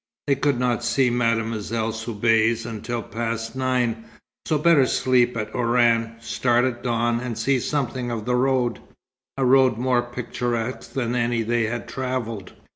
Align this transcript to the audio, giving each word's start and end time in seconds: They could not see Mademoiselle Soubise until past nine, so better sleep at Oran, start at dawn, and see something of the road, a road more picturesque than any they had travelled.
They 0.25 0.33
could 0.33 0.59
not 0.59 0.83
see 0.83 1.11
Mademoiselle 1.11 1.91
Soubise 1.93 2.65
until 2.65 3.03
past 3.03 3.55
nine, 3.55 4.05
so 4.47 4.57
better 4.57 4.87
sleep 4.87 5.37
at 5.37 5.53
Oran, 5.53 6.15
start 6.19 6.65
at 6.65 6.81
dawn, 6.81 7.19
and 7.19 7.37
see 7.37 7.59
something 7.59 8.09
of 8.09 8.25
the 8.25 8.33
road, 8.35 8.79
a 9.37 9.45
road 9.45 9.77
more 9.77 10.01
picturesque 10.01 10.93
than 10.93 11.13
any 11.15 11.43
they 11.43 11.65
had 11.65 11.87
travelled. 11.87 12.53